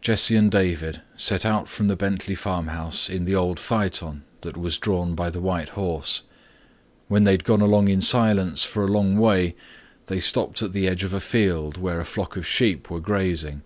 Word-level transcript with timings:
Jesse 0.00 0.34
and 0.34 0.50
David 0.50 1.02
set 1.16 1.46
out 1.46 1.68
from 1.68 1.86
the 1.86 1.94
Bentley 1.94 2.34
farmhouse 2.34 3.08
in 3.08 3.22
the 3.26 3.36
old 3.36 3.60
phaeton 3.60 4.24
that 4.40 4.56
was 4.56 4.76
drawn 4.76 5.14
by 5.14 5.30
the 5.30 5.40
white 5.40 5.68
horse. 5.68 6.24
When 7.06 7.22
they 7.22 7.30
had 7.30 7.44
gone 7.44 7.60
along 7.60 7.86
in 7.86 8.00
silence 8.00 8.64
for 8.64 8.82
a 8.82 8.88
long 8.90 9.16
way 9.16 9.54
they 10.06 10.18
stopped 10.18 10.62
at 10.62 10.72
the 10.72 10.88
edge 10.88 11.04
of 11.04 11.12
a 11.14 11.20
field 11.20 11.76
where 11.76 12.00
a 12.00 12.04
flock 12.04 12.36
of 12.36 12.44
sheep 12.44 12.90
were 12.90 12.98
grazing. 12.98 13.62